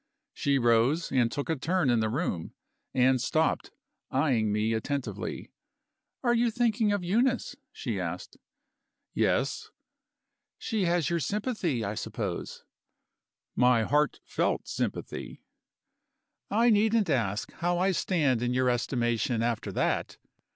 She 0.33 0.57
rose, 0.57 1.11
and 1.11 1.31
took 1.31 1.47
a 1.47 1.55
turn 1.55 1.91
in 1.91 1.99
the 1.99 2.09
room 2.09 2.55
and 2.91 3.21
stopped, 3.21 3.69
eying 4.11 4.51
me 4.51 4.73
attentively. 4.73 5.51
"Are 6.23 6.33
you 6.33 6.49
thinking 6.49 6.91
of 6.91 7.03
Eunice?" 7.03 7.55
she 7.71 7.99
asked. 7.99 8.37
"Yes." 9.13 9.69
"She 10.57 10.85
has 10.85 11.11
your 11.11 11.19
sympathy, 11.19 11.85
I 11.85 11.93
suppose?" 11.93 12.63
"My 13.55 13.83
heart 13.83 14.21
felt 14.25 14.67
sympathy." 14.67 15.43
"I 16.49 16.71
needn't 16.71 17.07
ask 17.11 17.51
how 17.51 17.77
I 17.77 17.91
stand 17.91 18.41
in 18.41 18.55
your 18.55 18.71
estimation, 18.71 19.43
after 19.43 19.71
that. 19.71 20.17